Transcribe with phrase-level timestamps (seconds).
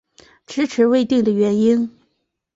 [0.47, 1.95] 迟迟未定的原因